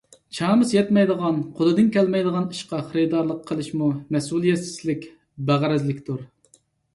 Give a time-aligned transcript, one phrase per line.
[0.35, 5.07] چامىسى يەتمەيدىغان، قولىدىن كەلمەيدىغان ئىشقا خېرىدارلىق قىلىشمۇ مەسئۇلىيەتسىزلىك،
[5.51, 6.27] بەغەرەزلىكتۇر.